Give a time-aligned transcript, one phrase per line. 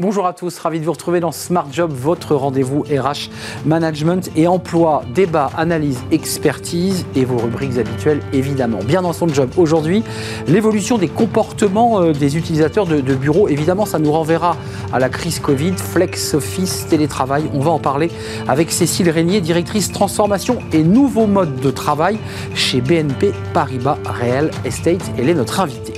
[0.00, 3.30] Bonjour à tous, ravi de vous retrouver dans Smart Job, votre rendez-vous RH,
[3.66, 8.78] management et emploi, débat, analyse, expertise et vos rubriques habituelles évidemment.
[8.84, 10.04] Bien dans son job aujourd'hui,
[10.46, 14.56] l'évolution des comportements euh, des utilisateurs de, de bureaux, évidemment ça nous renverra
[14.92, 17.50] à la crise Covid, flex office, télétravail.
[17.52, 18.12] On va en parler
[18.46, 22.20] avec Cécile Régnier, directrice transformation et nouveaux modes de travail
[22.54, 25.10] chez BNP Paribas Real Estate.
[25.18, 25.97] Elle est notre invitée.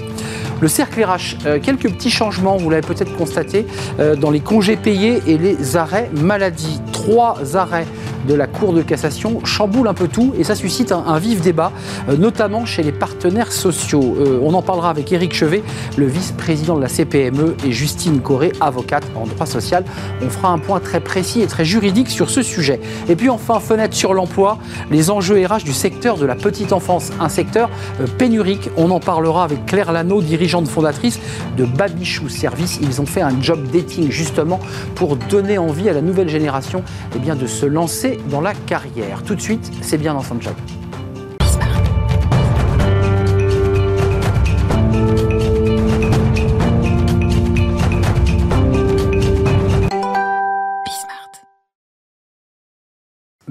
[0.61, 3.67] Le cercle RH, euh, quelques petits changements, vous l'avez peut-être constaté,
[3.99, 6.81] euh, dans les congés payés et les arrêts maladie.
[6.93, 7.87] Trois arrêts
[8.29, 11.73] de la Cour de cassation chamboulent un peu tout et ça suscite un, vif débat,
[12.11, 14.15] euh, notamment chez les partenaires sociaux.
[14.43, 15.63] on en parlera avec Éric Chevet,
[15.97, 19.85] le vice-président de la CPME, et Justine Corré, avocate en droit social.
[20.23, 22.81] On fera un point très précis et très juridique sur ce sujet.
[23.09, 24.59] Et puis enfin, fenêtre sur l'emploi,
[24.91, 27.71] les enjeux RH du secteur de la petite enfance, un secteur
[28.19, 28.69] pénurique.
[28.77, 31.19] On en parlera avec Claire Lano, dirigeante fondatrice
[31.57, 32.79] de Babichou Service.
[32.83, 34.61] Ils ont fait un job dating justement
[34.95, 36.83] pour donner envie à la nouvelle génération
[37.15, 39.23] eh bien, de se lancer dans la carrière.
[39.25, 40.55] Tout de suite, c'est bien dans son job.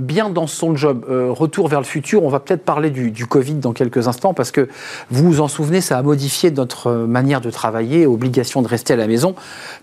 [0.09, 1.05] Bien dans son job.
[1.07, 4.49] Euh, retour vers le futur, on va peut-être parler du, Covid dans quelques instants parce
[4.49, 4.67] que
[5.11, 8.95] vous vous en souvenez, ça a modifié notre manière de travailler, obligation de rester à
[8.95, 9.35] la maison,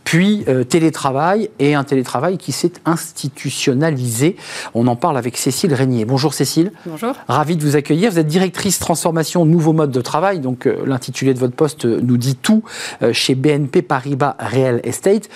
[0.03, 4.35] puis euh, télétravail et un télétravail qui s'est institutionnalisé.
[4.75, 6.05] On en parle avec Cécile Régnier.
[6.05, 6.73] Bonjour Cécile.
[6.87, 7.15] Bonjour.
[7.29, 8.11] Ravi de vous accueillir.
[8.11, 12.17] Vous êtes directrice transformation nouveau mode de travail, donc euh, l'intitulé de votre poste nous
[12.17, 12.65] dit tout
[13.13, 15.29] chez BNP Paribas Real Estate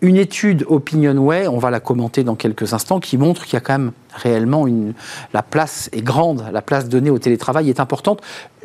[0.00, 3.60] une étude Opinionway, on va la commenter dans quelques instants, qui montre qu'il y a
[3.60, 4.94] quand même réellement une,
[5.32, 8.22] la place est grande, la place donnée au télétravail est importante.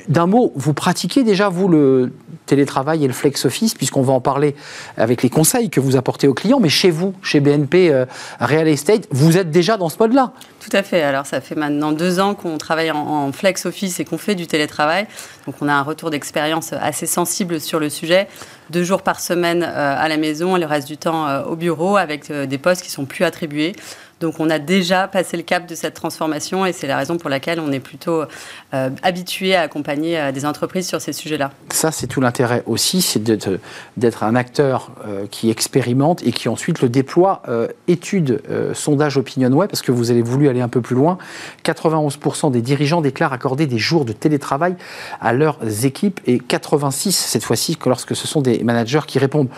[0.07, 2.11] D'un mot, vous pratiquez déjà, vous, le
[2.45, 4.55] télétravail et le flex office, puisqu'on va en parler
[4.97, 8.05] avec les conseils que vous apportez aux clients, mais chez vous, chez BNP euh,
[8.39, 11.03] Real Estate, vous êtes déjà dans ce mode-là Tout à fait.
[11.03, 14.47] Alors, ça fait maintenant deux ans qu'on travaille en, flex office et qu'on fait du
[14.47, 15.07] télétravail.
[15.45, 18.27] Donc, on a un retour d'expérience assez sensible sur le sujet.
[18.69, 21.97] Deux jours par semaine euh, à la maison, le reste du temps euh, au bureau,
[21.97, 23.73] avec des postes qui sont plus attribués.
[24.23, 27.29] Donc on a déjà passé le cap de cette transformation et c'est la raison pour
[27.29, 28.23] laquelle on est plutôt
[28.73, 31.51] euh, habitué à accompagner euh, des entreprises sur ces sujets-là.
[31.73, 36.81] Ça, c'est tout l'intérêt aussi, c'est d'être un acteur euh, qui expérimente et qui ensuite
[36.81, 37.41] le déploie.
[37.89, 38.41] étude,
[38.73, 41.17] sondage OpinionWay, parce que vous avez voulu aller un peu plus loin.
[41.65, 44.75] 91% des dirigeants déclarent accorder des jours de télétravail
[45.19, 49.49] à leurs équipes et 86 cette fois-ci lorsque ce sont des managers qui répondent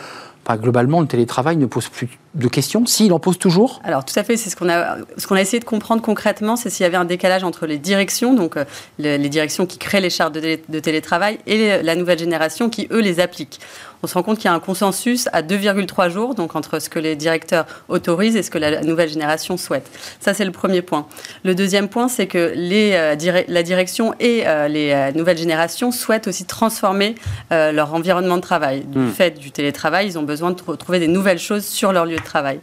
[0.54, 2.86] globalement, le télétravail ne pose plus de questions.
[2.86, 4.38] S'il en pose toujours Alors, tout à fait.
[4.38, 7.44] C'est ce qu'on a, a essayé de comprendre concrètement, c'est s'il y avait un décalage
[7.44, 8.66] entre les directions, donc euh,
[9.00, 13.20] les, directions qui créent les chartes de, télétravail, et la nouvelle génération qui, eux, les
[13.20, 13.60] appliquent
[14.06, 16.90] on se rend compte qu'il y a un consensus à 2,3 jours, donc entre ce
[16.90, 19.90] que les directeurs autorisent et ce que la nouvelle génération souhaite.
[20.20, 21.08] Ça, c'est le premier point.
[21.44, 25.92] Le deuxième point, c'est que les, euh, la direction et euh, les euh, nouvelles générations
[25.92, 27.16] souhaitent aussi transformer
[27.50, 28.82] leur environnement de travail.
[28.82, 29.12] Du hmm.
[29.12, 32.24] fait du télétravail, ils ont besoin de trouver des nouvelles choses sur leur lieu de
[32.24, 32.60] travail.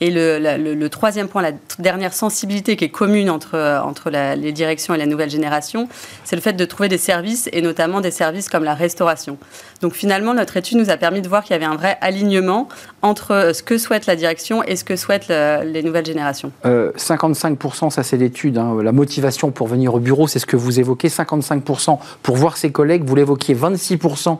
[0.00, 4.98] Et le, troisième point, la dernière sensibilité qui est commune entre, entre les directions et
[4.98, 5.88] la nouvelle génération,
[6.24, 9.38] c'est le fait de trouver des services, et notamment des services comme la restauration.
[9.80, 12.68] Donc finalement, notre étude nous a permis de voir qu'il y avait un vrai alignement
[13.02, 16.52] entre ce que souhaite la direction et ce que souhaitent les nouvelles générations.
[16.64, 18.76] 55%, euh, ça c'est l'étude, hein.
[18.82, 22.70] la motivation pour venir au bureau, c'est ce que vous évoquez, 55% pour voir ses
[22.70, 24.38] collègues, vous l'évoquiez, 26%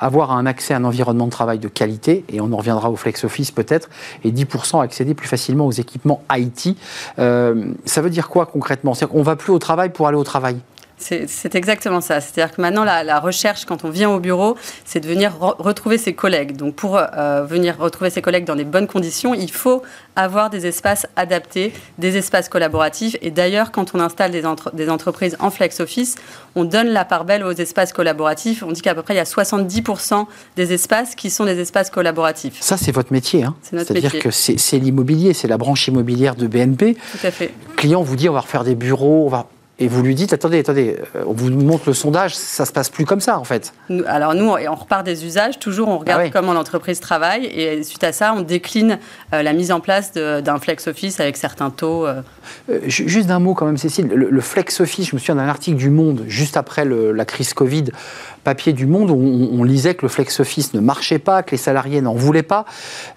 [0.00, 2.96] avoir un accès à un environnement de travail de qualité, et on en reviendra au
[2.96, 3.88] flex office peut-être,
[4.24, 6.76] et 10% accéder plus facilement aux équipements IT.
[7.18, 8.94] Euh, ça veut dire quoi concrètement?
[8.94, 10.58] C'est-à-dire qu'on ne va plus au travail pour aller au travail?
[10.96, 12.20] C'est exactement ça.
[12.20, 16.14] C'est-à-dire que maintenant, la, recherche, quand on vient au bureau, c'est de venir retrouver ses
[16.14, 16.56] collègues.
[16.56, 19.82] Donc, pour euh, venir retrouver ses collègues dans des bonnes conditions, il faut
[20.16, 23.16] avoir des espaces adaptés, des espaces collaboratifs.
[23.22, 26.16] Et d'ailleurs, quand on installe des, des, entreprises en flex office,
[26.54, 28.62] on donne la part belle aux espaces collaboratifs.
[28.62, 30.26] On dit qu'à peu près, il y a 70%
[30.56, 32.56] des espaces qui sont des espaces collaboratifs.
[32.60, 33.42] Ça, c'est votre métier.
[33.42, 34.08] Hein c'est notre métier.
[34.08, 36.94] C'est-à-dire que c'est l'immobilier, c'est la branche immobilière de BNP.
[36.94, 37.52] Tout à fait.
[37.70, 39.48] Le client vous dit, on va refaire des bureaux, on va
[39.80, 42.90] et vous lui dites, attendez, attendez, euh, on vous montre le sondage, ça se passe
[42.90, 43.74] plus comme ça en fait.
[44.06, 48.04] Alors nous, on repart des usages, toujours on regarde ah comment l'entreprise travaille et suite
[48.04, 49.00] à ça, on décline
[49.32, 52.06] euh, la mise en place d'un flex office avec certains taux.
[52.06, 52.22] Euh.
[52.86, 55.90] juste d'un mot quand même, Cécile, le, flex office, je me souviens d'un article du
[55.90, 57.86] Monde juste après la crise Covid,
[58.44, 61.56] papier du Monde, où on, lisait que le flex office ne marchait pas, que les
[61.56, 62.66] salariés n'en voulaient pas.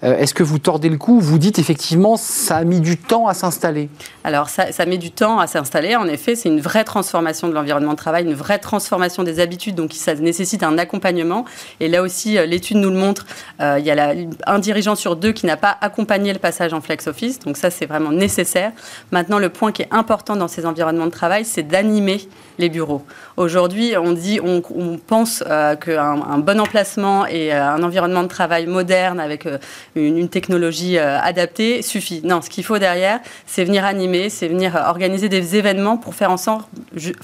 [0.02, 3.34] Est-ce que vous tordez le coup Vous dites effectivement, ça a mis du temps à
[3.34, 3.90] s'installer?
[4.24, 7.52] Alors ça, ça met du temps à s'installer, en effet, c'est une vraie transformation de
[7.52, 11.44] l'environnement de travail, une vraie transformation des habitudes, donc ça nécessite un accompagnement.
[11.80, 13.26] Et là aussi, l'étude nous le montre,
[13.60, 14.14] il y a
[14.46, 17.70] un dirigeant sur deux qui n'a pas accompagné le passage en flex office, donc ça
[17.70, 18.72] c'est vraiment nécessaire.
[19.12, 22.28] Maintenant, le point qui est important dans ces environnements de travail, c'est d'animer
[22.58, 23.04] les bureaux.
[23.36, 24.60] Aujourd'hui, on dit, on,
[24.98, 29.58] pense euh, qu'un bon emplacement et euh, un environnement de travail moderne avec euh,
[29.94, 32.20] une, technologie adaptée suffit.
[32.22, 36.30] Non, ce qu'il faut derrière, c'est venir animer, c'est venir organiser des événements pour faire
[36.30, 36.68] en sorte,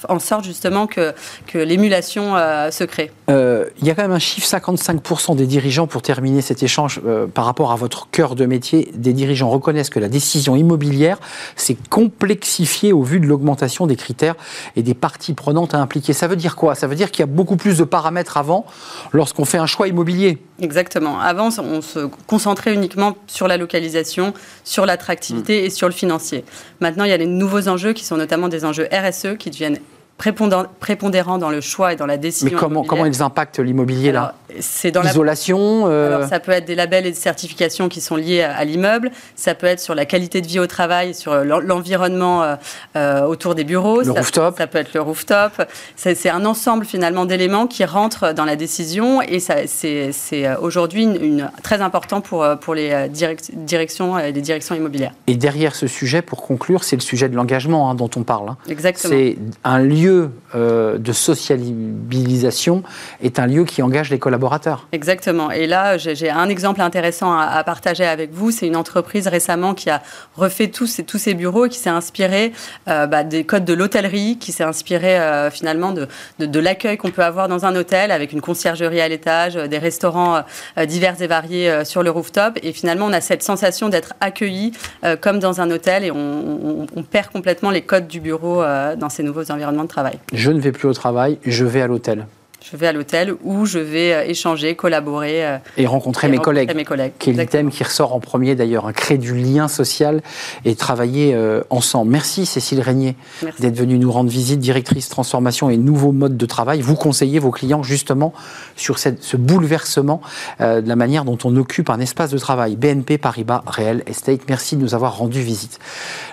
[0.08, 1.12] en sorte justement que,
[1.46, 2.34] que l'émulation
[2.70, 3.12] se crée.
[3.28, 7.00] Il y a quand même un chiffre 55% des dirigeants, pour terminer cet échange
[7.34, 11.18] par rapport à votre cœur de métier, des dirigeants reconnaissent que la décision immobilière
[11.56, 14.36] s'est complexifiée au vu de l'augmentation des critères
[14.76, 16.12] et des parties prenantes à impliquer.
[16.12, 16.74] Ça veut dire quoi?
[16.74, 18.66] Ça veut dire qu'il y a beaucoup plus de paramètres avant
[19.12, 20.38] lorsqu'on fait un choix immobilier.
[20.60, 21.20] Exactement.
[21.20, 24.34] Avant, on se concentrait uniquement sur la localisation,
[24.64, 25.64] sur l'attractivité mm.
[25.64, 26.44] et sur le financier.
[26.80, 29.78] Maintenant, il y a les nouveaux enjeux qui sont notamment des enjeux RSE qui deviennent
[30.16, 32.50] prépondérant dans le choix et dans la décision.
[32.52, 35.84] Mais comment, comment ils impactent l'immobilier là C'est dans l'isolation.
[35.86, 36.14] Euh...
[36.14, 39.10] Alors, ça peut être des labels et des certifications qui sont liés à, l'immeuble.
[39.34, 42.54] Ça peut être sur la qualité de vie au travail, sur l'environnement euh,
[42.96, 44.02] euh, autour des bureaux.
[44.02, 44.56] Le rooftop.
[44.56, 45.62] Ça peut être le rooftop.
[45.96, 51.82] C'est un ensemble finalement d'éléments qui rentrent dans la décision et c'est aujourd'hui une, très
[51.82, 55.12] important pour, pour les directions, les directions immobilières.
[55.26, 58.50] Et derrière ce sujet, pour conclure, c'est le sujet de l'engagement hein, dont on parle.
[58.50, 58.56] Hein.
[58.68, 59.12] Exactement.
[59.12, 62.82] C'est un lieu lieu euh, de socialisation
[63.22, 64.86] est un lieu qui engage les collaborateurs.
[64.92, 65.50] Exactement.
[65.50, 68.50] Et là, j'ai un exemple intéressant à, partager avec vous.
[68.50, 70.02] C'est une entreprise récemment qui a
[70.36, 72.52] refait tous ses, bureaux et qui s'est inspiré
[72.88, 77.24] euh, bah, des codes de l'hôtellerie, qui s'est inspiré euh, finalement de, l'accueil qu'on peut
[77.24, 80.42] avoir dans un hôtel avec une conciergerie à l'étage, des restaurants
[80.86, 82.58] divers et variés sur le rooftop.
[82.62, 84.72] Et finalement, on a cette sensation d'être accueilli
[85.20, 88.62] comme dans un hôtel et on, on, perd complètement les codes du bureau
[88.96, 89.93] dans ces nouveaux environnements de.
[90.32, 92.26] Je ne vais plus au travail, je vais à l'hôtel
[92.70, 95.44] je vais à l'hôtel où je vais euh, échanger, collaborer.
[95.44, 97.12] Euh, et rencontrer, mes, collègues, mes collègues.
[97.18, 100.22] Qui est l'item qui ressort en premier d'ailleurs, créer du lien social
[100.64, 102.10] et travailler euh, ensemble.
[102.10, 103.16] Merci Cécile Régnier
[103.58, 106.80] d'être venue nous rendre visite, directrice transformation et nouveaux modes de travail.
[106.80, 108.32] Vous conseillez vos clients justement
[108.76, 110.22] sur cette, ce bouleversement
[110.60, 112.76] de la manière dont on occupe un espace de travail.
[112.76, 115.78] BNP Paribas Real Estate, merci de nous avoir rendu visite.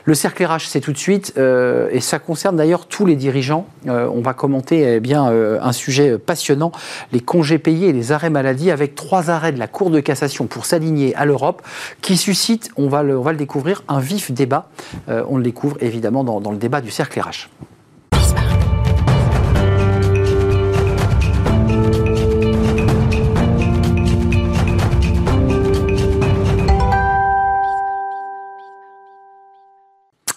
[0.06, 3.68] Le cercle RH, c'est tout de suite, et ça concerne d'ailleurs tous les dirigeants.
[3.88, 6.72] on va commenter eh bien un sujet passionnant,
[7.12, 10.48] les congés payés et les arrêts maladie, avec trois arrêts de la Cour de cassation
[10.48, 11.62] pour s'aligner à l'Europe,
[12.02, 14.70] qui suscitent, on va le, on va le découvrir, un vif débat.
[15.10, 17.50] Euh, on le découvre évidemment dans, dans le débat du cercle RH.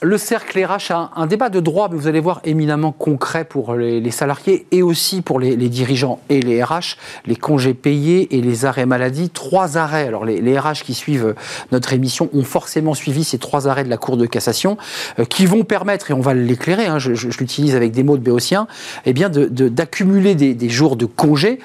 [0.05, 3.75] Le cercle RH a un, débat de droit, mais vous allez voir éminemment concret pour
[3.75, 8.67] les, salariés et aussi pour les, dirigeants et les RH, les congés payés et les
[8.67, 9.31] arrêts maladie.
[9.31, 10.07] Trois arrêts.
[10.07, 11.35] Alors les, RH qui suivent
[11.73, 14.77] notre émission ont forcément suivi ces trois arrêts de la Cour de cassation
[15.19, 18.23] euh, qui vont permettre, et on va l'éclairer, hein, je, l'utilise avec des mots de
[18.23, 18.67] Béotien,
[19.07, 21.61] eh bien d'accumuler des, des jours de congés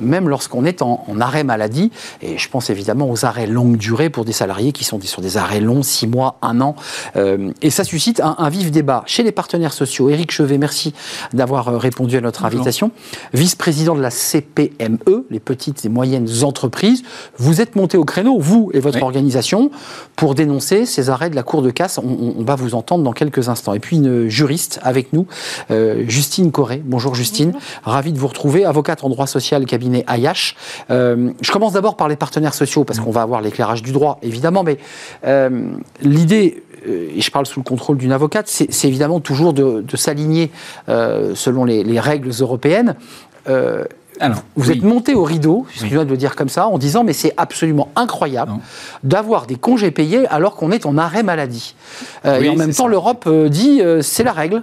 [0.00, 1.90] même lorsqu'on est en, arrêt maladie.
[2.22, 5.36] Et je pense évidemment aux arrêts longue durée pour des salariés qui sont sur des
[5.36, 6.76] arrêts longs, six mois, un an.
[7.16, 10.10] Euh, et ça suscite un, vif débat chez les partenaires sociaux.
[10.10, 10.94] Éric Chevet, merci
[11.32, 12.90] d'avoir euh, répondu à notre invitation.
[13.32, 17.02] Vice-président de la CPME, les petites et moyennes entreprises.
[17.36, 19.70] Vous êtes monté au créneau, vous et votre organisation,
[20.16, 21.98] pour dénoncer ces arrêts de la Cour de casse.
[21.98, 23.74] On, va vous entendre dans quelques instants.
[23.74, 25.26] Et puis une juriste avec nous,
[25.70, 26.82] euh, Justine Corré.
[26.84, 27.52] Bonjour Justine,
[27.84, 30.56] ravie de vous retrouver, avocate en droit social, cabinet Ayash.
[30.90, 34.18] Euh, je commence d'abord par les partenaires sociaux, parce qu'on va avoir l'éclairage du droit,
[34.22, 34.78] évidemment, mais
[35.24, 39.84] euh, l'idée euh, et je parle sous le contrôle d'une avocate, c'est évidemment toujours de,
[39.96, 40.50] s'aligner
[40.86, 42.94] selon les, règles européennes.
[44.20, 47.12] Alors, vous êtes monté au rideau, excusez-moi de le dire comme ça, en disant mais
[47.12, 48.52] c'est absolument incroyable
[49.04, 51.74] d'avoir des congés payés alors qu'on est en arrêt maladie.
[52.24, 54.62] et en même temps, l'Europe dit c'est la règle.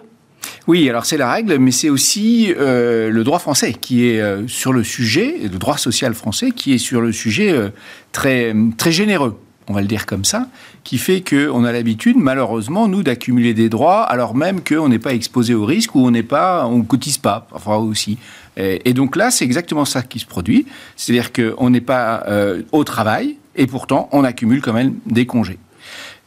[0.67, 4.47] Oui, alors c'est la règle, mais c'est aussi euh, le droit français qui est euh,
[4.47, 7.69] sur le sujet, le droit social français qui est sur le sujet euh,
[8.11, 10.47] très, très généreux on va le dire comme ça,
[10.83, 15.15] qui fait qu'on a l'habitude, malheureusement, nous, d'accumuler des droits, alors même qu'on n'est pas
[15.15, 18.19] exposé au risque ou on n'est pas, on cotise pas, enfin aussi.
[18.57, 22.23] Et, donc là, c'est exactement ça qui se produit, c'est-à-dire qu'on n'est pas
[22.71, 25.57] au travail et pourtant on accumule quand même des congés.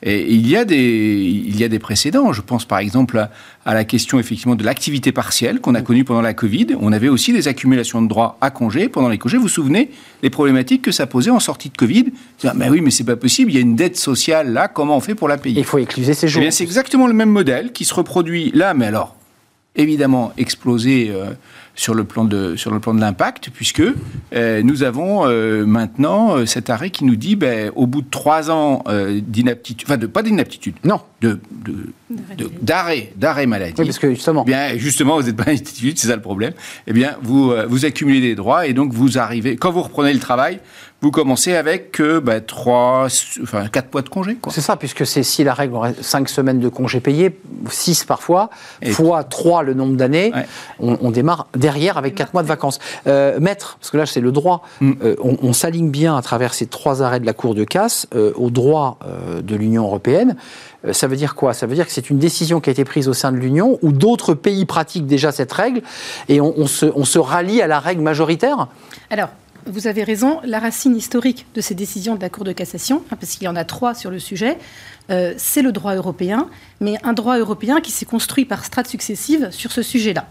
[0.02, 2.32] Et il y, a des, il y a des précédents.
[2.32, 3.18] Je pense par exemple
[3.64, 6.68] à, la question effectivement de l'activité partielle qu'on a connue pendant la Covid.
[6.80, 9.38] On avait aussi des accumulations de droits à congés pendant les congés.
[9.38, 9.90] Vous vous souvenez
[10.22, 12.06] les problématiques que ça posait en sortie de Covid?
[12.54, 13.50] Mais oui, mais c'est pas possible.
[13.50, 14.68] Il y a une dette sociale là.
[14.68, 15.58] Comment on fait pour la payer?
[15.58, 16.42] Il faut écluser ces jours.
[16.46, 19.17] Eh c'est exactement le même modèle qui se reproduit là, mais alors
[19.78, 21.30] évidemment explosé euh,
[21.74, 23.80] sur le plan de sur le plan de l'impact, puisque
[24.34, 28.10] euh, nous avons euh, maintenant euh, cet arrêt qui nous dit, ben, au bout de
[28.10, 31.00] trois ans euh, d'inaptitude, enfin de pas d'inaptitude, Non.
[31.20, 31.92] de de-
[32.36, 33.74] de- d'arrêt d'arrêt maladie.
[33.78, 34.42] Oui, parce que justement.
[34.46, 36.52] Eh bien, justement, vous n'êtes pas d'inaptitude, c'est ça le problème.
[36.88, 40.12] Eh bien, vous, euh, vous accumulez des droits et donc vous arrivez, quand vous reprenez
[40.12, 40.58] le travail,
[41.00, 43.06] vous commencez avec euh, trois,
[43.42, 44.34] enfin quatre mois de congé.
[44.34, 44.52] Quoi.
[44.52, 47.38] C'est ça, puisque c'est si la règle aurait 5 semaines de congés payés,
[47.70, 48.50] 6 parfois,
[48.82, 50.46] Et- fois 3 le nombre d'années, Ouais.
[50.80, 52.80] on, on démarre derrière avec 4 mois de vacances.
[53.06, 54.92] Euh, maître, parce que là c'est le droit, Mm.
[55.04, 58.08] euh, on, on s'aligne bien à travers ces trois arrêts de la Cour de casse
[58.16, 60.34] euh, au droit euh, de l'Union européenne.
[60.92, 61.54] Ça veut dire quoi?
[61.54, 63.78] Ça veut dire que c'est une décision qui a été prise au sein de l'Union,
[63.82, 65.82] où d'autres pays pratiquent déjà cette règle,
[66.28, 68.68] et on, on se, on se rallie à la règle majoritaire?
[69.10, 69.28] Alors,
[69.70, 73.16] vous avez raison, la racine historique de ces décisions de la Cour de cassation, hein,
[73.20, 74.58] parce qu'il y en a trois sur le sujet,
[75.10, 76.48] euh, c'est le droit européen,
[76.80, 80.26] mais un droit européen qui s'est construit par strates successives sur ce sujet-là.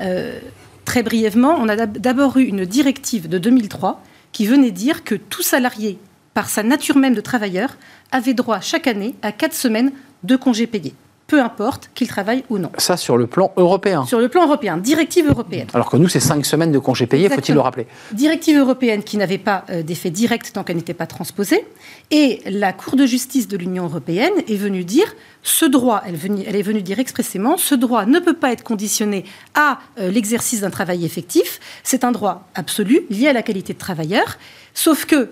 [0.00, 0.38] Euh,
[0.84, 4.02] très brièvement, on a d'ab- d'abord eu une directive de 2003
[4.32, 5.98] qui venait dire que tout salarié,
[6.34, 7.76] par sa nature même de travailleur,
[8.10, 9.92] avait droit chaque année à quatre semaines
[10.24, 10.94] de congés payés,
[11.32, 12.70] peu importe qu'il travaille ou non.
[12.76, 14.04] Ça sur le plan européen.
[14.04, 15.66] Sur le plan européen, directive européenne.
[15.72, 19.16] Alors que nous, c'est 5 semaines de congés payés, faut-il le rappeler Directive européenne qui
[19.16, 21.64] n'avait pas euh, d'effet direct tant qu'elle n'était pas transposée.
[22.10, 25.06] Et la Cour de justice de l'Union européenne est venue dire
[25.42, 26.16] ce droit, elle
[26.54, 29.24] est venue dire expressément, ce droit ne peut pas être conditionné
[29.54, 31.60] à euh, l'exercice d'un travail effectif.
[31.82, 34.36] C'est un droit absolu lié à la qualité de travailleur.
[34.74, 35.30] Sauf que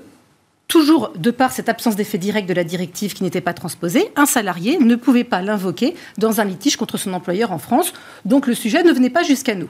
[0.70, 4.24] Toujours de par cette absence d'effet direct de la directive qui n'était pas transposée, un
[4.24, 7.92] salarié ne pouvait pas l'invoquer dans un litige contre son employeur en France.
[8.24, 9.68] Donc le sujet ne venait pas jusqu'à nous.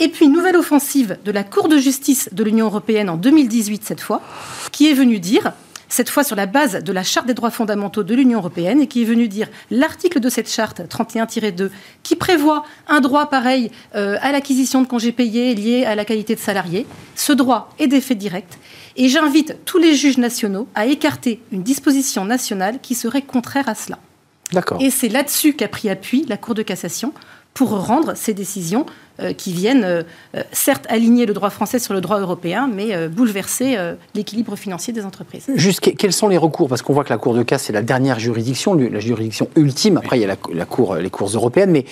[0.00, 4.00] Et puis, nouvelle offensive de la Cour de justice de l'Union européenne en 2018, cette
[4.00, 4.20] fois,
[4.72, 5.52] qui est venue dire,
[5.88, 8.86] cette fois sur la base de la Charte des droits fondamentaux de l'Union européenne, et
[8.86, 11.70] qui est venue dire l'article de cette charte, 31-2,
[12.02, 16.34] qui prévoit un droit pareil euh, à l'acquisition de congés payés liés à la qualité
[16.34, 16.86] de salarié.
[17.14, 18.58] Ce droit est d'effet direct.
[18.96, 23.74] Et j'invite tous les juges nationaux à écarter une disposition nationale qui serait contraire à
[23.74, 23.98] cela.
[24.52, 24.80] D'accord.
[24.80, 27.12] Et c'est là-dessus qu'a pris appui la Cour de cassation
[27.54, 28.86] pour rendre ces décisions
[29.20, 30.02] euh, qui viennent, euh,
[30.36, 33.76] euh, certes, aligner le droit français sur le droit européen, mais bouleverser
[34.14, 35.46] l'équilibre financier des entreprises.
[35.56, 36.68] Juste, que- quels sont les recours?
[36.68, 39.96] Parce qu'on voit que la Cour de casse, c'est la dernière juridiction, la juridiction ultime.
[39.96, 41.72] Après, il y a la, la cour, les cours européennes.
[41.72, 41.84] Mais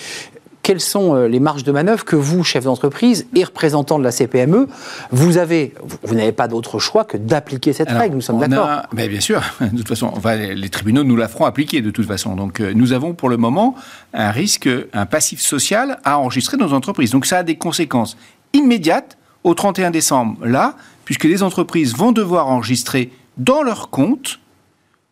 [0.67, 4.11] quelles sont euh, les marges de manœuvre que vous, chef d'entreprise et représentant de la
[4.11, 4.67] CPME,
[5.13, 8.67] vous avez Vous, n'avez pas d'autre choix que d'appliquer cette Alors, règle, nous sommes d'accord.
[8.67, 11.83] a- ben, Bien sûr, de toute façon, enfin, les les tribunaux nous la feront appliquer
[11.83, 12.35] de toute façon.
[12.35, 13.77] Donc euh, nous avons pour le moment
[14.13, 17.13] un risque, un passif social à enregistrer dans nos entreprises.
[17.13, 18.17] Donc ça a des conséquences
[18.53, 24.41] immédiates au 31 décembre, là, puisque les entreprises vont devoir enregistrer dans leur compte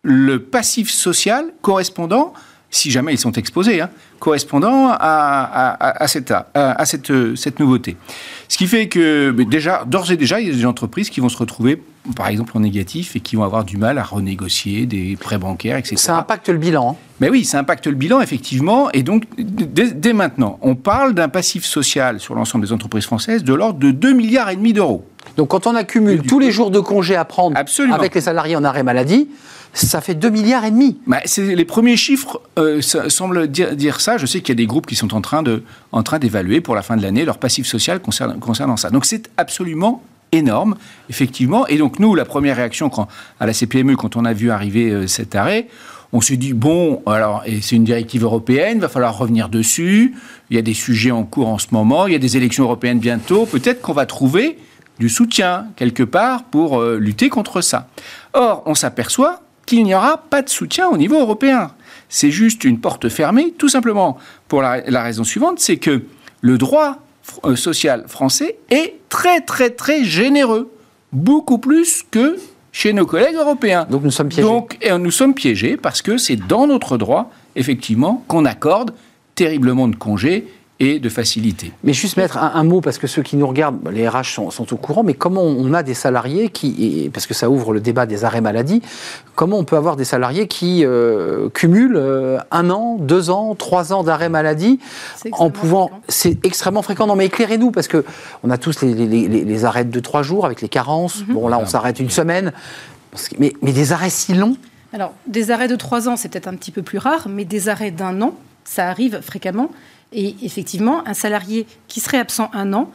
[0.02, 2.32] le passif social correspondant,
[2.74, 7.60] si jamais ils sont exposés, hein, correspondant à, à- à- à cette, à, cette, cette
[7.60, 7.96] nouveauté.
[8.48, 11.20] Ce qui fait que mais déjà, d'ores et déjà, il y a des entreprises qui
[11.20, 11.82] vont se retrouver,
[12.16, 15.76] par exemple, en négatif et qui vont avoir du mal à renégocier des prêts bancaires,
[15.76, 15.96] etc.
[15.96, 16.92] Ça impacte le bilan.
[16.92, 16.96] hein.
[17.20, 18.90] Mais oui, ça impacte le bilan, effectivement.
[18.92, 23.44] Et donc, dès, dès maintenant, on parle d'un passif social sur l'ensemble des entreprises françaises
[23.44, 25.04] de l'ordre de 2 milliards et demi d'euros.
[25.36, 27.94] Donc quand on accumule tous les jours de congés à prendre Absolument.
[27.96, 29.28] avec les salariés en arrêt maladie,
[29.74, 30.98] ça fait 2 milliards et demi.
[31.06, 34.16] Bah, les premiers chiffres euh, semblent dire, ça.
[34.16, 36.96] Je sais qu'il y a des groupes qui sont en train d'évaluer pour la fin
[36.96, 38.90] de l'année leur passif social concernant, ça.
[38.90, 40.02] Donc c'est absolument
[40.32, 40.76] énorme,
[41.10, 41.66] effectivement.
[41.66, 42.90] Et donc nous, la première réaction
[43.40, 45.68] à la CPME quand on a vu arriver euh, cet arrêt,
[46.12, 50.14] on s'est dit bon, alors c'est une directive européenne, va falloir revenir dessus.
[50.50, 52.64] Il y a des sujets en cours en ce moment, il y a des élections
[52.64, 53.46] européennes bientôt.
[53.46, 54.56] Peut-être qu'on va trouver
[55.00, 57.88] du soutien quelque part pour euh, lutter contre ça.
[58.32, 61.72] Or, on s'aperçoit qu'il n'y aura pas de soutien au niveau européen.
[62.08, 64.18] C'est juste une porte fermée, tout simplement
[64.48, 66.02] pour la, la raison suivante, c'est que
[66.40, 66.98] le droit
[67.44, 70.70] euh, social français est très très très généreux,
[71.12, 72.36] beaucoup plus que
[72.70, 73.86] chez nos collègues européens.
[73.88, 74.42] Donc nous sommes piégés.
[74.48, 78.92] Donc, et nous sommes piégés parce que c'est dans notre droit, effectivement, qu'on accorde
[79.34, 80.46] terriblement de congés
[80.80, 81.72] et de facilités.
[81.84, 84.24] Mais juste mettre un, un mot, parce que ceux qui nous regardent, bah, les RH
[84.34, 87.48] sont, sont au courant, mais comment on a des salariés qui, et- parce que ça
[87.48, 88.82] ouvre le débat des arrêts maladie,
[89.36, 93.92] comment on peut avoir des salariés qui euh, cumulent euh, un an, deux ans, trois
[93.92, 94.80] ans d'arrêt maladie
[95.32, 95.90] en pouvant.
[96.08, 97.06] C'est extrêmement fréquent.
[97.06, 98.04] Non, mais éclairez-nous, parce que
[98.42, 101.22] on a tous les, les, les- les arrêts de trois jours avec les carences.
[101.22, 102.52] Bon, là, on s'arrête une semaine.
[103.38, 104.56] Mais, mais des arrêts si longs?
[104.92, 107.68] Alors, des arrêts de trois ans, c'est peut-être un petit peu plus rare, mais des
[107.68, 108.34] arrêts d'un an,
[108.64, 109.70] ça arrive fréquemment.
[110.12, 112.90] Et effectivement, un salarié qui serait absent un an,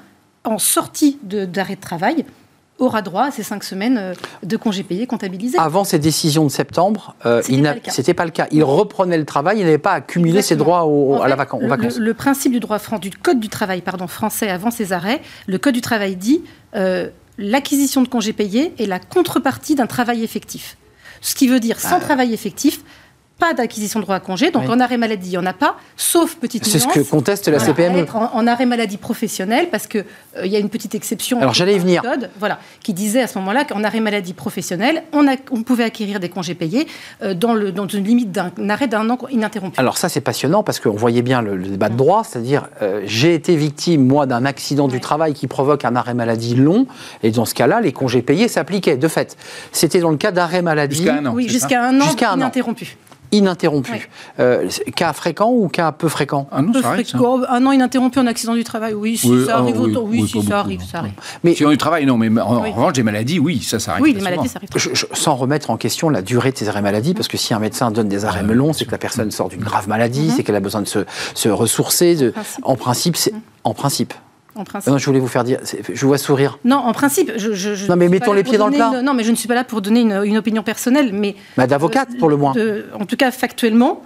[0.46, 2.26] en sortie d'arrêt de, travail,
[2.80, 5.58] aura droit à ces cinq semaines euh, de congés payés comptabilisés.
[5.60, 7.92] Avant ces décisions de septembre, euh, C'était pas le cas.
[7.92, 8.48] c'était pas le cas.
[8.52, 11.68] Il reprenait le travail, il n'avait pas accumulé ses droits au- à la aux le-
[11.68, 11.98] vacances.
[11.98, 15.58] Le, le principe du droit du code du travail pardon, français avant ces arrêts, le
[15.58, 16.42] code du travail dit
[16.76, 20.78] euh, l'acquisition de congés payés est la contrepartie d'un travail effectif.
[21.22, 22.80] Ce qui veut dire sans travail effectif,
[23.40, 24.52] pas d'acquisition de droit à congé.
[24.52, 24.64] Donc.
[24.64, 24.70] Oui.
[24.70, 26.96] en arrêt maladie, il n'y en a pas, sauf petite C'est ce nuance.
[26.96, 27.98] que conteste la Voilà, CPME.
[28.00, 31.40] être en, en arrêt maladie professionnelle parce que euh, il y a une petite exception.
[31.42, 32.02] Alors, j'allais y dans le venir.
[32.04, 35.84] Code, voilà, qui disait à ce moment-là qu'en arrêt maladie professionnelle, on, a- on pouvait
[35.86, 36.88] acquérir des congés payés
[37.24, 39.80] euh, dans, le, dans une limite d'un arrêt d'un an ininterrompu.
[39.80, 43.02] Alors ça c'est passionnant parce qu'on voyait bien le, le débat de droit, c'est-à-dire euh,
[43.06, 46.88] j'ai été victime moi d'un accident du travail qui provoque un arrêt maladie long
[47.24, 49.38] et dans ce cas-là les congés payés s'appliquaient de fait.
[49.72, 51.34] C'était dans le cas d'arrêt maladie Jusqu'à un an.
[51.34, 52.38] oui, jusqu'à un an Jusqu'à un an.
[52.38, 52.98] ininterrompu.
[53.32, 53.92] Ininterrompu.
[53.92, 54.02] Ouais.
[54.40, 56.48] Euh, cas fréquent ou cas peu fréquent?
[56.52, 57.18] Ah non, Peu ça arrive, ça.
[57.18, 57.42] fréquent.
[57.50, 60.02] Un an ininterrompu en accident du travail, oui, si Oui, ça ah, arrive oui, autant.
[60.06, 60.86] Oui, oui, si pas ça beaucoup, arrive, non.
[60.88, 61.14] ça arrive.
[61.44, 62.72] Mais Si on du travail, non, mais en Oui.
[62.72, 64.04] revanche, des maladies, oui, ça, ça arrive.
[64.04, 64.54] Oui, les maladies, souvent.
[64.54, 64.70] ça arrive.
[64.76, 67.54] je- je- sans remettre en question la durée de ces arrêts maladie, parce que si
[67.54, 70.34] un médecin donne des arrêts longs, c'est que la personne sort d'une grave maladie, Mhm.
[70.36, 71.00] c'est qu'elle a besoin de se,
[71.36, 72.16] se ressourcer.
[72.16, 72.66] de- principe.
[72.66, 73.34] en principe, c'est
[73.64, 74.14] en principe.
[74.56, 74.92] En principe.
[74.92, 76.58] Non, je voulais vous faire dire, je vous vois sourire.
[76.66, 78.92] Non, en principe, je, je, je Non, mais mettons les pieds dans le plat.
[78.96, 81.36] une- non, mais je ne suis pas là pour donner une, une opinion personnelle, mais
[81.56, 82.54] Bah, d'avocate pour le moins.
[82.54, 84.02] de- en tout cas, factuellement,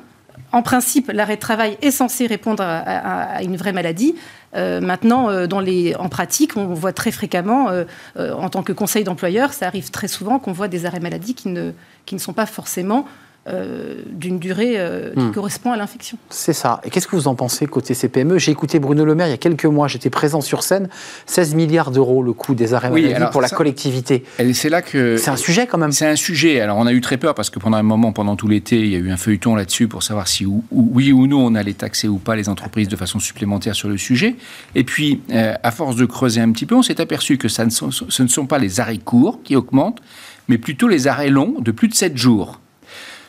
[0.51, 4.15] en principe, l'arrêt de travail est censé répondre à, à- à une vraie maladie.
[4.55, 7.85] Euh, maintenant, euh, dans les, en pratique, on voit très fréquemment, euh,
[8.17, 11.33] euh, en tant que conseil d'employeur, ça arrive très souvent qu'on voit des arrêts maladie
[11.33, 11.71] qui ne,
[12.05, 13.05] qui ne sont pas forcément
[13.47, 15.31] euh, d'une durée euh, qui Hmm.
[15.31, 16.17] correspond à l'infection.
[16.29, 16.79] C'est ça.
[16.85, 19.33] Et qu'est-ce que vous en pensez côté CPME J'ai écouté Bruno Le Maire il y
[19.33, 20.87] a quelques mois, j'étais présent sur scène,
[21.25, 24.23] 16 milliards d'euros le coût des arrêts Oui, maladie pour la ça- collectivité.
[24.53, 25.17] C'est là que.
[25.17, 25.91] C'est un sujet quand même.
[25.91, 26.61] C'est un sujet.
[26.61, 28.87] Alors, on a eu très peur parce que pendant un moment, pendant tout l'été, il
[28.87, 31.55] y a eu un feuilleton là-dessus pour savoir si ou- ou- oui ou non on
[31.55, 34.35] allait taxer ou pas les entreprises de façon supplémentaire sur le sujet.
[34.75, 37.65] Et puis, euh, à force de creuser un petit peu, on s'est aperçu que ça
[37.65, 40.01] ne sont, ce ne sont pas les arrêts courts qui augmentent,
[40.47, 42.59] mais plutôt les arrêts longs de plus de 7 jours.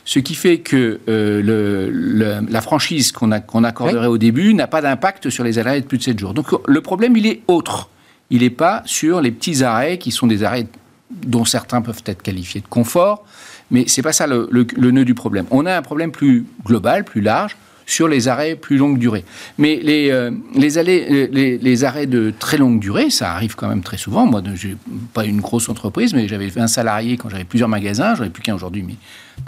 [0.07, 4.83] Ce qui fait que euh, le- le- la franchise qu'on accorderait au début n'a pas
[4.83, 6.35] d'impact sur les arrêts de plus de 7 jours.
[6.35, 7.89] Donc le problème, il est autre.
[8.31, 10.67] Il n'est pas sur les petits arrêts qui sont des arrêts
[11.11, 13.25] dont certains peuvent être qualifiés de confort,
[13.71, 15.47] mais c'est pas ça le, le- le nœud du problème.
[15.51, 19.25] On a un problème plus global, plus large, sur les arrêts plus longue durée.
[19.59, 23.69] Mais les, euh, les, allées- les, les arrêts de très longue durée, ça arrive quand
[23.69, 24.25] même très souvent.
[24.27, 24.77] Moi, je n'ai
[25.13, 28.43] pas une grosse entreprise, mais j'avais un salarié quand j'avais plusieurs magasins, j'en ai plus
[28.43, 28.95] qu'un aujourd'hui, mais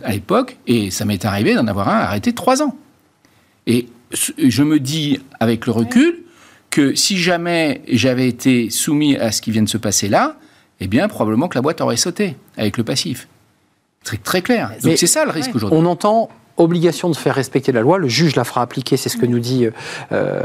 [0.05, 2.77] à l'époque, et ça m'est arrivé d'en avoir un arrêté trois ans.
[3.67, 3.87] Et
[4.39, 6.19] je me dis, avec le recul,
[6.71, 10.37] que si jamais j'avais été soumis à ce qui vient de se passer là,
[10.81, 13.29] eh bien, probablement que la boîte aurait sauté avec le passif.
[14.05, 14.73] Très, très clair.
[14.85, 15.57] Donc c'est ça le risque Ouais.
[15.57, 15.79] aujourd'hui.
[15.81, 19.17] On entend obligation de faire respecter la loi, le juge la fera appliquer, c'est ce
[19.17, 19.69] que nous dit
[20.13, 20.43] euh,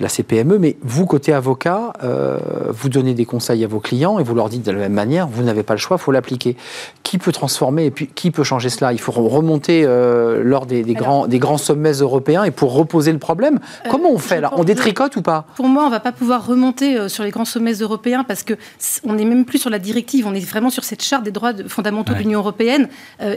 [0.00, 2.38] la CPME, mais vous, côté avocat, euh,
[2.70, 5.26] vous donnez des conseils à vos clients et vous leur dites de la même manière,
[5.26, 6.56] vous n'avez pas le choix, il faut l'appliquer.
[7.02, 8.92] Qui peut transformer et puis qui peut changer cela?
[8.92, 12.74] Il faut remonter euh, lors des, des Alors- grands, des grands sommets européens et pour
[12.74, 13.58] reposer le problème.
[13.86, 14.52] Euh, Comment on fait là?
[14.56, 15.46] On détricote ou pas?
[15.56, 19.00] Pour moi, on va pas pouvoir remonter sur les grands sommets européens parce que c-
[19.04, 21.52] on n'est même plus sur la directive, on est vraiment sur cette charte des droits
[21.66, 22.18] fondamentaux Ouais.
[22.18, 22.88] de l'Union européenne.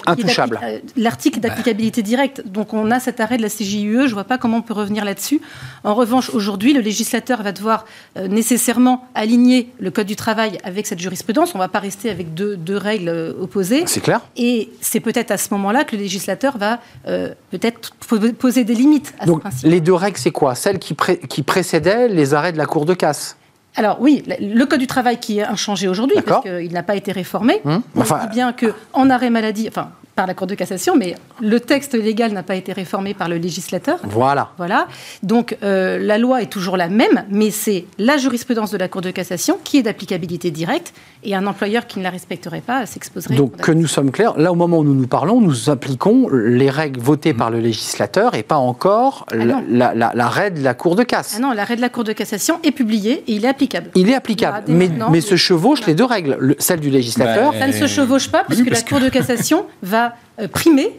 [0.06, 0.60] Intouchable.
[0.97, 2.43] L'article d'applicabilité directe.
[2.45, 5.06] Donc on a cet arrêt de la CJUE, je vois pas comment on peut revenir
[5.06, 5.41] là-dessus.
[5.84, 7.85] En revanche, aujourd'hui, le législateur va devoir
[8.17, 11.55] euh, nécessairement aligner le Code du travail avec cette jurisprudence.
[11.55, 13.83] On va pas rester avec deux, deux règles euh, opposées.
[13.87, 18.19] C'est clair Et c'est peut-être à ce moment-là que le législateur va euh, peut-être po-
[18.33, 19.69] poser des limites à ce principe.
[19.69, 20.55] les deux règles, c'est quoi?
[20.55, 23.37] Celles qui, pré- qui précédaient les arrêts de la Cour de casse
[23.75, 27.11] Alors oui, le- code du travail qui est inchangé aujourd'hui, parce qu'il n'a pas été
[27.11, 27.61] réformé.
[27.65, 30.95] Hum, On enfin- dit bien que en arrêt maladie, enfin par la Cour de cassation,
[30.97, 33.97] mais le texte légal n'a pas été réformé par le législateur.
[34.04, 34.52] Voilà.
[34.58, 34.88] Voilà.
[35.24, 39.02] Donc euh, la loi est toujours la même, mais c'est la jurisprudence de la Cour
[39.02, 40.93] de cassation qui est d'applicabilité directe,
[41.24, 43.36] et un employeur qui ne la respecterait pas s'exposerait.
[43.36, 46.69] Donc que nous sommes clairs, là au moment où nous nous parlons, nous appliquons les
[46.69, 49.63] règles votées par le législateur et pas encore Ah la- non.
[49.69, 51.36] la- la- l'arrêt de la Cour de casse.
[51.38, 53.91] Ah non, l'arrêt de la Cour de cassation est publié et il est applicable.
[53.95, 57.52] Il est applicable, Il aura mais, se chevauchent les deux règles, le- celle du législateur.
[57.52, 60.11] Bah, Ça ne se chevauche pas, oui, puisque parce la Cour de cassation va
[60.41, 60.93] euh, primer,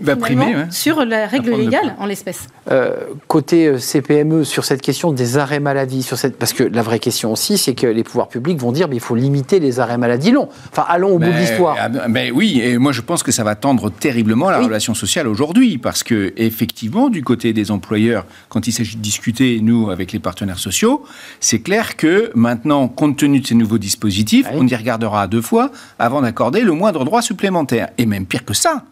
[0.54, 0.66] ouais.
[0.70, 2.46] sur la règle légale en l'espèce.
[2.70, 6.36] Euh, côté euh, CPME, sur cette question des arrêts maladie, sur cette...
[6.38, 9.00] parce que la vraie question aussi, c'est que les pouvoirs publics vont dire mais il
[9.00, 10.48] faut limiter les arrêts maladie longs.
[10.70, 11.76] Enfin, allons au bout de l'histoire.
[11.80, 14.66] ah, ben oui, et moi je pense que ça va tendre terriblement la Oui.
[14.66, 19.60] relation sociale aujourd'hui, parce que effectivement, du côté des employeurs, quand il s'agit de discuter,
[19.62, 21.04] nous, avec les partenaires sociaux,
[21.40, 24.58] c'est clair que maintenant, compte tenu de ces nouveaux dispositifs, Oui.
[24.60, 27.88] on y regardera deux fois avant d'accorder le moindre droit supplémentaire.
[27.98, 28.84] Et même pire que ça,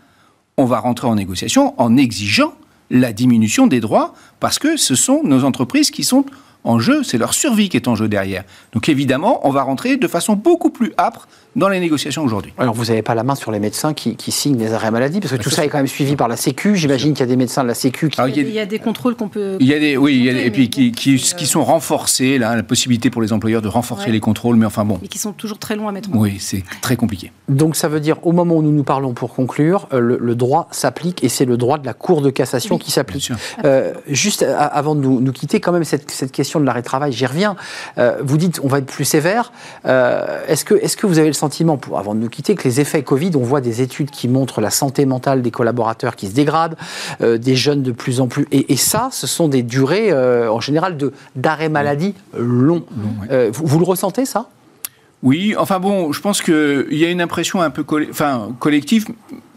[0.60, 2.52] on va rentrer en négociation en exigeant
[2.90, 6.26] la diminution des droits, parce que ce sont nos entreprises qui sont
[6.64, 8.44] en jeu, c'est leur survie qui est en jeu derrière.
[8.72, 12.52] Donc évidemment, on va rentrer de façon beaucoup plus âpre dans les négociations aujourd'hui.
[12.58, 15.32] Alors vous n'avez pas la main sur les médecins qui, signent les arrêts maladie, parce
[15.32, 16.76] que tout ça est quand même suivi par la Sécu.
[16.76, 18.20] J'imagine qu'il y a des médecins de la Sécu qui...
[18.28, 19.56] il, y a, des contrôles qu'on peut...
[19.60, 22.38] Il y a des, oui, il y a et puis qui, qui, qui, sont renforcés,
[22.38, 25.00] là, la possibilité pour les employeurs de renforcer les contrôles, mais enfin bon.
[25.02, 27.32] Et qui sont toujours très longs à mettre en Oui, c'est très compliqué.
[27.48, 30.68] Donc ça veut dire, au moment où nous nous parlons pour conclure, euh, le, droit
[30.70, 33.32] s'applique et c'est le droit de la Cour de cassation qui s'applique.
[33.64, 37.12] Euh, juste avant de nous, quitter, quand même, cette, cette question de l'arrêt de travail,
[37.12, 37.56] j'y reviens.
[37.98, 39.52] Euh, vous dites, on va être plus sévère.
[39.84, 42.80] est-ce que, est que vous avez le sentiment, pour, avant de nous quitter, que les
[42.80, 46.34] effets Covid, on voit des études qui montrent la santé mentale des collaborateurs qui se
[46.34, 46.76] dégradent,
[47.20, 48.46] des jeunes de plus en plus...
[48.52, 50.96] Et, ça, ce sont des durées, en général,
[51.36, 52.84] d'arrêt maladie longs.
[53.30, 54.48] vous, vous le ressentez, ça?
[55.22, 59.06] Oui, enfin bon, je pense qu'il y a une impression un peu enfin, collective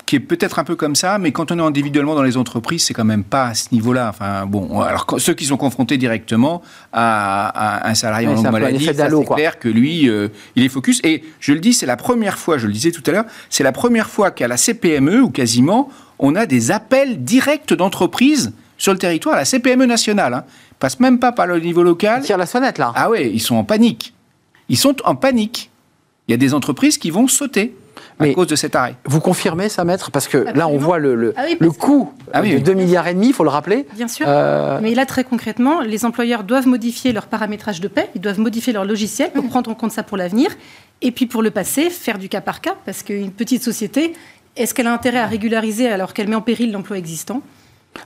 [0.05, 2.85] qui est peut-être un peu comme ça, mais quand on est individuellement dans les entreprises,
[2.85, 4.09] c'est quand même pas à ce niveau-là.
[4.09, 6.61] Enfin bon, alors ceux qui sont confrontés directement
[6.91, 10.99] à, un salarié en longue maladie, c'est clair que lui, euh, il est focus.
[11.03, 13.63] Et je le dis, c'est la première fois, je le disais tout à l'heure, c'est
[13.63, 15.89] la première fois qu'à la CPME ou quasiment,
[16.19, 20.33] on a des appels directs d'entreprises sur le territoire, la CPME nationale.
[20.33, 20.43] Hein.
[20.79, 22.19] passe même pas par le niveau local.
[22.21, 22.91] Ils tirent la sonnette là.
[22.95, 24.13] Ah oui, ils sont en panique.
[24.67, 25.69] Ils sont en panique.
[26.27, 27.75] Il y a des entreprises qui vont sauter
[28.19, 28.95] à cause de cet arrêt.
[29.05, 30.11] Vous confirmez ça, maître?
[30.11, 31.43] Parce que là, on voit le, le, ah
[31.79, 33.85] coût ah de 2 milliards et demi, il faut le rappeler.
[33.95, 34.25] Bien sûr.
[34.27, 38.39] Euh, Mais là, très concrètement, les employeurs doivent modifier leur paramétrage de paie, ils doivent
[38.39, 40.51] modifier leur logiciel pour prendre en compte ça pour l'avenir.
[41.01, 44.13] Et puis pour le passé, faire du cas par cas, parce qu'une petite société,
[44.55, 47.41] est-ce qu'elle a intérêt à régulariser alors qu'elle met en péril l'emploi existant?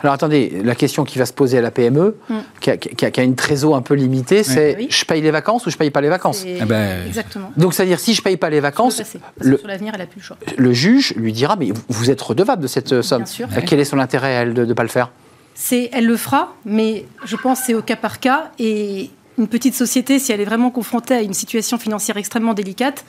[0.02, 2.36] Alors attendez, la question qui va se poser à la PME, mm.
[2.60, 5.91] qui, a, une trésor un peu limitée, c'est je paye les vacances ou je paye
[5.91, 7.52] pas les vacances ah ben, Exactement.
[7.58, 9.02] Donc c'est-à-dire si je paye pas les vacances,
[9.39, 10.38] le, sur l'avenir, elle a plus le choix.
[10.58, 13.23] Le juge lui dira mais vous êtes redevable de cette somme.
[13.23, 13.47] Bien sûr.
[13.65, 15.12] Quel est son intérêt elle de ne pas le faire?
[15.56, 19.76] C'est elle le fera, mais je pense c'est au cas par cas et une petite
[19.76, 23.06] société, si elle est vraiment confrontée à une situation financière extrêmement délicate,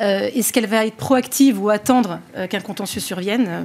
[0.00, 3.46] euh, est-ce qu'elle va être proactive ou attendre euh, qu'un contentieux survienne?
[3.48, 3.64] euh,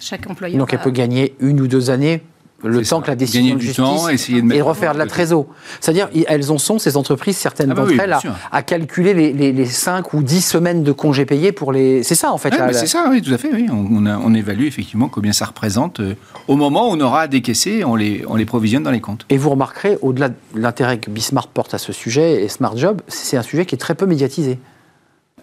[0.00, 0.58] chaque employeur.
[0.58, 2.22] Donc elle peut gagner une ou deux années
[2.68, 5.46] le temps que la décision de justice et refaire de la trésor.
[5.80, 8.16] C'est-à-dire, elles en sont, ces entreprises, certaines ah bah d'entre elles,
[8.52, 12.02] à, calculer les, les, 5 ou 10 semaines de congés payés pour les...
[12.02, 12.52] C'est ça, en fait.
[12.72, 13.50] C'est ça, oui, tout à fait.
[13.52, 13.66] Oui.
[13.70, 16.00] On, on, évalue effectivement combien ça représente.
[16.00, 16.14] Euh,
[16.48, 19.26] au moment où on aura à décaisser, on les, on les provisionne dans les comptes.
[19.28, 23.02] Et vous remarquerez, au-delà de l'intérêt que Bismarck porte à ce sujet, et Smart Job,
[23.08, 24.58] c'est un sujet qui est très peu médiatisé.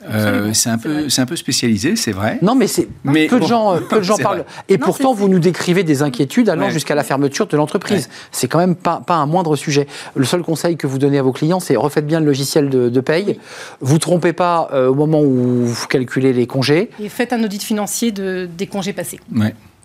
[0.09, 2.39] Euh, c'est un peu, c'est un peu spécialisé, c'est vrai.
[2.41, 4.45] Non, mais c'est peu, de gens, euh, peu de gens parlent.
[4.69, 8.09] Et pourtant, vous nous décrivez des inquiétudes allant jusqu'à la fermeture de l'entreprise.
[8.31, 9.87] C'est quand même pas, pas un moindre sujet.
[10.15, 12.89] Le seul conseil que vous donnez à vos clients, c'est refaites bien le logiciel de,
[12.89, 13.39] de paye.
[13.81, 16.89] Vous trompez pas euh, au moment où vous calculez les congés.
[16.99, 19.19] Et faites un audit financier de, des congés passés.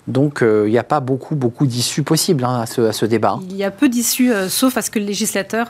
[0.08, 3.38] Donc il n'y a pas beaucoup, beaucoup d'issues possibles hein, à, ce, à, ce, débat.
[3.48, 5.68] Il y a peu d'issues, sauf à ce que le législateur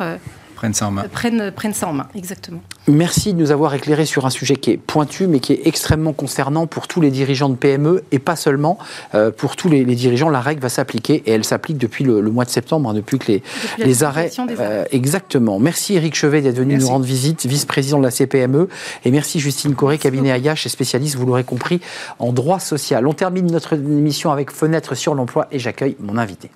[0.62, 1.04] prennent ça en main.
[1.10, 2.60] Prennent, ça en main, exactement.
[2.86, 6.12] Merci de nous avoir éclairé sur un sujet qui est pointu, mais qui est extrêmement
[6.12, 8.78] concernant pour tous les dirigeants de PME et pas seulement
[9.16, 10.28] euh, pour tous les, dirigeants.
[10.28, 13.32] La règle va s'appliquer et elle s'applique depuis le, mois de septembre, hein, depuis que
[13.32, 13.42] les,
[13.78, 14.30] les arrêts.
[14.60, 15.58] Euh, exactement.
[15.58, 18.68] Merci Eric Chevet d'être venu nous rendre visite, vice-président de la CPME.
[19.04, 21.80] Et merci Justine Corré, cabinet Ayache et spécialiste, vous l'aurez compris,
[22.20, 23.08] en droit social.
[23.08, 26.50] On termine notre émission avec Fenêtre sur l'emploi et j'accueille mon invité.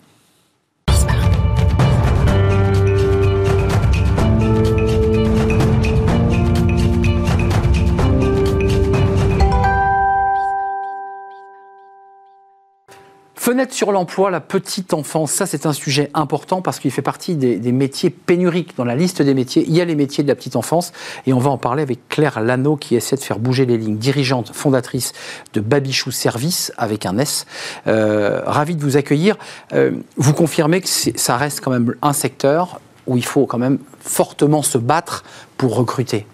[13.47, 17.37] Fenêtre sur l'emploi, la petite enfance, ça c'est un sujet important parce qu'il fait partie
[17.37, 19.65] des, métiers pénuriques dans la liste des métiers.
[19.69, 20.93] Il y a les métiers de la petite enfance
[21.29, 23.99] et on va en parler avec Claire Lano qui essaie de faire bouger les lignes,
[23.99, 25.13] dirigeante, fondatrice
[25.53, 27.47] de Babichou Service avec un S.
[27.87, 29.37] Euh, ravi de vous accueillir.
[29.75, 33.79] Euh, vous confirmez que ça reste quand même un secteur où il faut quand même
[34.01, 35.23] fortement se battre
[35.57, 36.27] pour recruter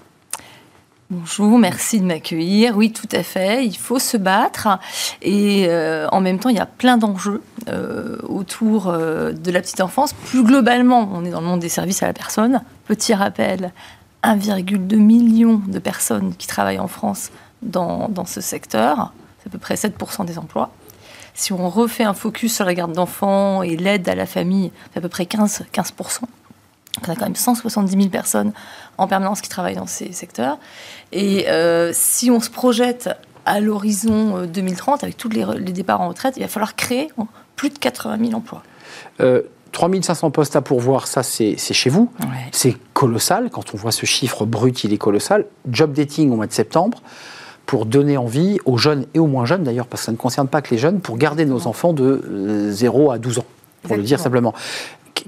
[1.15, 2.75] Bonjour, merci de m'accueillir.
[2.75, 3.67] Oui, tout à fait.
[3.67, 4.79] Il faut se battre.
[5.21, 9.61] Et euh, en même temps, il y a plein d'enjeux euh, autour euh, de la
[9.61, 10.15] petite enfance.
[10.15, 12.63] Plus globalement, on est dans le monde des services à la personne.
[12.87, 13.75] Petit rappel,
[14.25, 19.13] 1,2 million de personnes qui travaillent en France dans, ce secteur.
[19.43, 20.71] C'est à peu près 7% des emplois.
[21.35, 24.99] Si on refait un focus sur la garde d'enfants et l'aide à la famille, c'est
[24.99, 26.21] à peu près 15, 15%.
[27.01, 28.53] On a quand même 170 000 personnes
[28.99, 30.59] en permanence qui travaillent dans ces secteurs.
[31.11, 33.11] Et euh, si on se projette
[33.47, 37.09] à l'horizon 2030, euh, avec tous les, départs en retraite, il va falloir créer
[37.57, 38.63] plus de 80 000 emplois.
[39.21, 42.13] Euh, 3500 postes à pourvoir, ça c'est chez vous.
[42.53, 43.49] C'est colossal.
[43.51, 45.47] Quand on voit ce chiffre brut, il est colossal.
[45.71, 47.03] Job dating au mois de septembre
[47.65, 50.49] pour donner envie aux jeunes et aux moins jeunes d'ailleurs, parce que ça ne concerne
[50.49, 53.45] pas que les jeunes, pour garder nos enfants de 0 à 12 ans,
[53.83, 54.53] pour le dire simplement.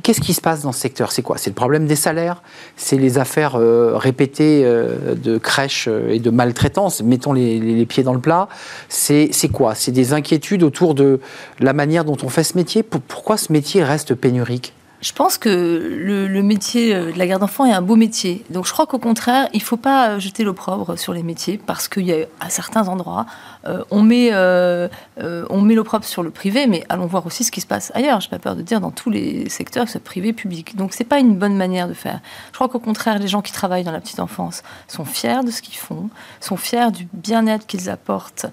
[0.02, 1.12] Qu'est-ce qui se passe dans ce secteur?
[1.12, 1.38] C'est quoi?
[1.38, 2.42] C'est le problème des salaires?
[2.76, 7.02] C'est les affaires euh, répétées euh, de crèches euh, et de maltraitance?
[7.02, 8.48] Mettons les, pieds dans le plat?
[8.88, 9.74] C'est quoi?
[9.74, 11.20] C'est des inquiétudes autour de
[11.60, 12.82] la manière dont on fait ce métier?
[12.82, 14.74] Pourquoi ce métier reste pénurique?
[15.04, 18.42] Je pense que le, métier de la garde d'enfants est un beau métier.
[18.48, 21.88] Donc je crois qu'au contraire, il ne faut pas jeter l'opprobre sur les métiers parce
[21.88, 23.26] qu'il y a à certains endroits,
[23.66, 24.88] euh, on met, euh,
[25.20, 28.22] euh, met l'opprobre sur le privé, mais allons voir aussi ce qui se passe ailleurs.
[28.22, 30.74] Je n'ai pas peur de dire dans tous les secteurs, que ce privé, public.
[30.74, 32.20] Donc c'est pas une bonne manière de faire.
[32.48, 35.50] Je crois qu'au contraire, les gens qui travaillent dans la petite enfance sont fiers de
[35.50, 36.08] ce qu'ils font,
[36.40, 38.46] sont fiers du bien-être qu'ils apportent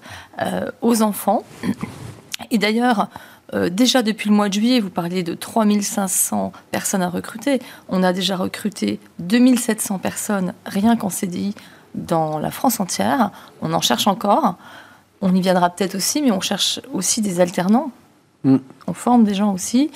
[0.82, 1.44] aux enfants.
[2.50, 3.08] Et d'ailleurs,
[3.54, 7.60] euh, déjà depuis le mois de juillet, vous parliez de 3500 personnes à recruter.
[7.88, 11.54] On a déjà recruté 2700 personnes rien qu'en CDI
[11.94, 13.30] dans la France entière.
[13.60, 14.56] On en cherche encore.
[15.20, 17.90] On y viendra peut-être aussi, mais on cherche aussi des alternants.
[18.44, 18.56] Mm.
[18.86, 19.90] On forme des gens aussi.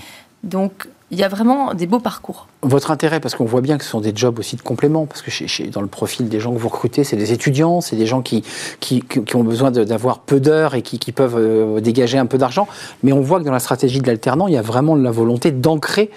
[0.45, 2.49] Donc il y a vraiment des beaux parcours.
[2.62, 5.23] Votre intérêt, parce qu'on voit bien que ce sont des jobs aussi de complément, parce
[5.23, 8.07] que chez, dans le profil des gens que vous recrutez, c'est des étudiants, c'est des
[8.07, 8.42] gens qui,
[8.81, 12.66] qui, ont besoin d'avoir peu d'heures et qui, peuvent euh, dégager un peu d'argent.
[13.05, 15.53] Mais on voit que dans la stratégie de l'alternant, il y a vraiment la volonté
[15.53, 16.11] d'ancrer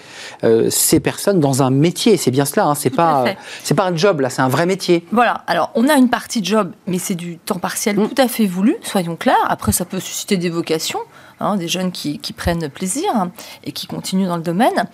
[0.43, 2.17] euh, ces personnes dans un métier.
[2.17, 2.75] C'est bien cela, hein.
[2.75, 3.25] c'est pas,
[3.63, 5.05] c'est pas un job, là, c'est un vrai métier.
[5.11, 8.09] Voilà, alors on a une partie job, mais c'est du temps partiel mm.
[8.09, 9.35] tout à fait voulu, soyons clairs.
[9.47, 10.99] Après, ça peut susciter des vocations.
[11.39, 13.09] Hein, des jeunes qui, prennent plaisir
[13.63, 14.87] et qui continuent dans le domaine.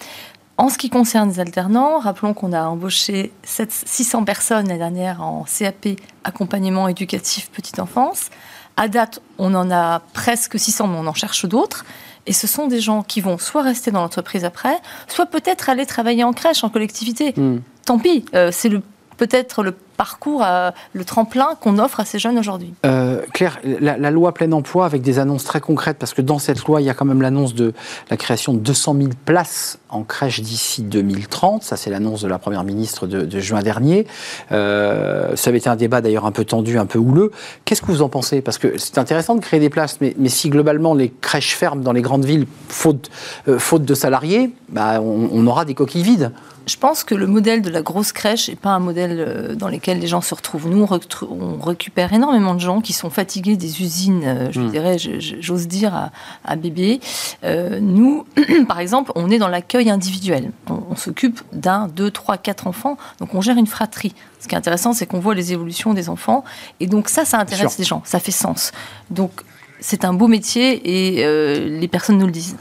[0.57, 5.43] En ce qui concerne les alternants, rappelons qu'on a embauché 600 personnes l'année dernière en
[5.43, 8.29] CAP, accompagnement éducatif petite enfance.
[8.77, 11.83] À date, on en a presque 600, mais on en cherche d'autres.
[12.27, 14.77] Et ce sont des gens qui vont soit rester dans l'entreprise après,
[15.07, 17.33] soit peut-être aller travailler en crèche, en collectivité.
[17.35, 17.59] Hmm.
[17.85, 18.69] Tant pis, euh, c'est
[19.17, 22.73] peut-être le parcours, euh, le tremplin qu'on offre à ces jeunes aujourd'hui.
[22.85, 26.63] Euh, Claire, la, loi plein emploi avec des annonces très concrètes, parce que dans cette
[26.65, 27.73] loi, il y a quand même l'annonce de
[28.09, 31.63] la création de 200 000 places en crèche d'ici 2030.
[31.63, 34.05] Ça, c'est l'annonce de la Première ministre de, juin dernier.
[34.51, 37.31] Euh, ça avait été un débat d'ailleurs un peu tendu, un peu houleux.
[37.63, 38.41] Qu'est-ce que vous en pensez?
[38.41, 41.93] Parce que c'est intéressant de créer des places, mais, si globalement les crèches ferment dans
[41.93, 43.09] les grandes villes, faute,
[43.57, 46.31] faute de salariés, bah, on aura des coquilles vides
[46.67, 49.67] je pense que le modèle de la grosse crèche n'est pas un modèle euh, dans
[49.85, 50.67] lequel les gens se retrouvent.
[50.67, 50.87] Nous,
[51.29, 54.71] on, récupère énormément de gens qui sont fatigués des usines, euh, je hmm.
[54.71, 56.11] dirais, j'ose dire,
[56.43, 56.99] à, bébé.
[57.43, 58.25] Euh, nous,
[58.67, 60.51] par exemple, on est dans l'accueil individuel.
[60.69, 62.97] On, s'occupe d'un, deux, trois, quatre enfants.
[63.19, 64.15] Donc, on gère une fratrie.
[64.39, 66.43] Ce qui est intéressant, c'est qu'on voit les évolutions des enfants.
[66.79, 68.01] Et donc, ça, ça intéresse les gens.
[68.05, 68.71] Ça fait sens.
[69.11, 69.31] Donc,
[69.79, 72.55] c'est un beau métier et les personnes nous le disent.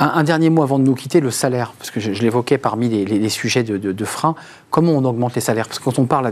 [0.00, 3.28] Un, dernier mot avant de nous quitter, le salaire, parce que je, l'évoquais parmi les,
[3.28, 4.36] sujets de, frein.
[4.70, 5.66] Comment on augmente les salaires?
[5.66, 6.30] Parce que quand on parle à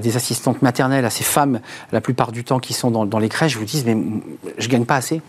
[0.00, 1.60] des, assistantes maternelles, à ces femmes,
[1.92, 3.96] la plupart du temps qui sont dans, les crèches, vous disent, mais
[4.56, 5.20] je gagne pas assez.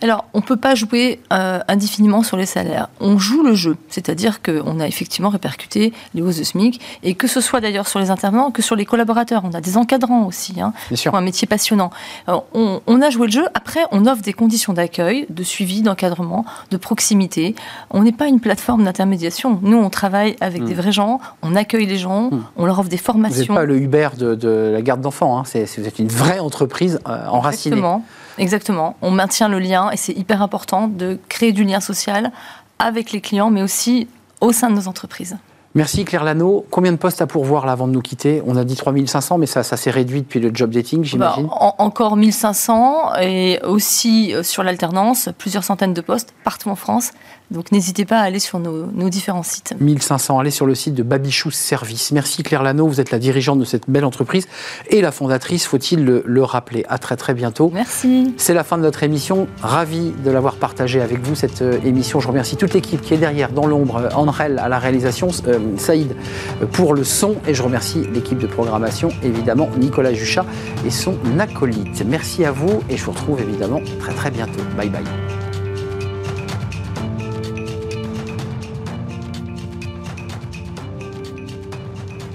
[0.00, 2.88] Alors, on ne peut pas jouer euh, indéfiniment sur les salaires.
[3.00, 7.26] On joue le jeu, c'est-à-dire qu'on a effectivement répercuté les hausses de SMIC, et que
[7.26, 9.42] ce soit d'ailleurs sur les intervenants que sur les collaborateurs.
[9.44, 10.72] On a des encadrants aussi, hein,
[11.04, 11.90] pour un métier passionnant.
[12.26, 16.76] on, a joué le jeu, après on offre des conditions d'accueil, de suivi, d'encadrement, de
[16.76, 17.54] proximité.
[17.90, 19.58] On n'est pas une plateforme d'intermédiation.
[19.62, 20.78] Nous, on travaille avec des hmm.
[20.78, 22.44] vrais gens, on accueille les gens, hmm.
[22.56, 23.36] on leur offre des formations.
[23.36, 25.42] Vous n'êtes pas le Uber de, la garde d'enfants, hein.
[25.44, 27.76] vous êtes une vraie entreprise euh, enracinée.
[27.76, 28.04] Exactement.
[28.38, 28.96] Exactement.
[29.02, 32.32] On maintient le lien et c'est hyper important de créer du lien social
[32.78, 34.08] avec les clients, mais aussi
[34.40, 35.36] au sein de nos entreprises.
[35.74, 36.66] Merci Claire Lano.
[36.70, 38.42] Combien de postes à pourvoir là avant de nous quitter?
[38.46, 41.74] On a dit 3500, mais ça, ça s'est réduit depuis le job dating, j'imagine bah,
[41.78, 47.12] Encore 1500 et aussi euh, sur l'alternance, plusieurs centaines de postes partout en France.
[47.50, 49.74] Donc n'hésitez pas à aller sur nos, différents sites.
[49.80, 52.12] 1500, allez sur le site de Babichou Service.
[52.12, 54.46] Merci Claire Lano, vous êtes la dirigeante de cette belle entreprise
[54.90, 56.84] et la fondatrice, faut-il le, rappeler.
[56.88, 57.70] À très très bientôt.
[57.74, 58.34] Merci.
[58.36, 59.48] C'est la fin de notre émission.
[59.62, 62.20] Ravi de l'avoir partagé avec vous cette euh, émission.
[62.20, 66.14] Je remercie toute l'équipe qui est derrière, dans l'ombre, Andrel à la réalisation, euh, Saïd
[66.62, 70.46] euh, pour le son et je remercie l'équipe de programmation, évidemment Nicolas Juchat
[70.86, 72.04] et son acolyte.
[72.06, 74.60] Merci à vous et je vous retrouve évidemment très très bientôt.
[74.76, 75.47] Bye bye.